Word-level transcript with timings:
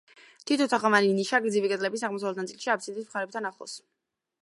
თითო 0.51 0.65
თაღოვანი 0.71 1.11
ნიშა 1.17 1.41
გრძივი 1.45 1.71
კედლების 1.73 2.07
აღმოსავლეთ 2.09 2.43
ნაწილშია 2.43 2.77
აფსიდის 2.79 3.11
მხრებთან 3.11 3.53
ახლოს. 3.55 3.79